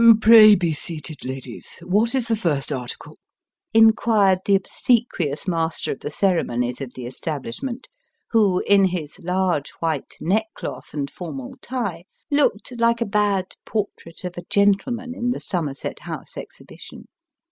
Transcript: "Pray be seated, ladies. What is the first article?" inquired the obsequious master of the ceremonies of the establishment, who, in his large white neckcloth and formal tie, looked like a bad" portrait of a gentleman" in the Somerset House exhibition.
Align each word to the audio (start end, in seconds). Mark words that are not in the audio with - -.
"Pray 0.19 0.55
be 0.55 0.73
seated, 0.73 1.23
ladies. 1.23 1.77
What 1.83 2.15
is 2.15 2.27
the 2.27 2.35
first 2.35 2.71
article?" 2.71 3.19
inquired 3.71 4.39
the 4.45 4.55
obsequious 4.55 5.47
master 5.47 5.91
of 5.91 5.99
the 5.99 6.09
ceremonies 6.09 6.81
of 6.81 6.95
the 6.95 7.05
establishment, 7.05 7.87
who, 8.31 8.61
in 8.61 8.85
his 8.85 9.19
large 9.19 9.69
white 9.77 10.15
neckcloth 10.19 10.95
and 10.95 11.11
formal 11.11 11.53
tie, 11.61 12.05
looked 12.31 12.73
like 12.79 12.99
a 12.99 13.05
bad" 13.05 13.53
portrait 13.67 14.23
of 14.23 14.39
a 14.39 14.45
gentleman" 14.49 15.13
in 15.15 15.29
the 15.29 15.39
Somerset 15.39 15.99
House 15.99 16.35
exhibition. 16.35 17.05